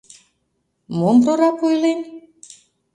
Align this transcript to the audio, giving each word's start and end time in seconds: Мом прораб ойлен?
Мом 0.97 1.17
прораб 1.23 1.59
ойлен? 1.67 1.99